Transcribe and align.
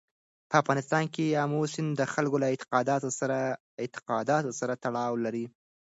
په 0.49 0.55
افغانستان 0.61 1.03
کې 1.13 1.39
آمو 1.43 1.61
سیند 1.73 1.91
د 1.99 2.01
خلکو 2.13 2.37
له 2.41 2.47
اعتقاداتو 2.51 4.55
سره 4.59 4.73
تړاو 4.83 5.13
لري. 5.25 5.45